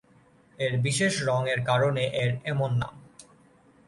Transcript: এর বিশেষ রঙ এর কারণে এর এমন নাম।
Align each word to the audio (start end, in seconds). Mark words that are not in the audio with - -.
এর 0.59 0.73
বিশেষ 0.77 1.13
রঙ 1.27 1.41
এর 1.47 1.59
কারণে 1.65 2.03
এর 2.13 2.31
এমন 2.45 2.71
নাম। 2.77 2.95